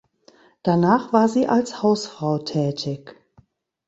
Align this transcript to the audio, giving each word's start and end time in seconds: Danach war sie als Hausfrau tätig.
Danach 0.63 1.13
war 1.13 1.29
sie 1.29 1.45
als 1.47 1.83
Hausfrau 1.83 2.39
tätig. 2.39 3.21